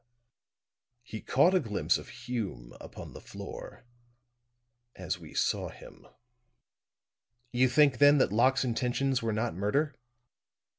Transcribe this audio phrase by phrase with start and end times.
[1.03, 3.85] "He caught a glimpse of Hume upon the floor
[4.95, 6.07] as we saw him."
[7.51, 9.93] "You think, then, that Locke's intentions were not murder?"